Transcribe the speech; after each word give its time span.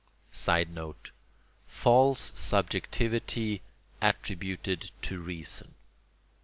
[Sidenote: 0.31 1.11
False 1.67 2.33
subjectivity 2.35 3.61
attributed 4.01 4.89
to 5.03 5.21
reason. 5.21 5.75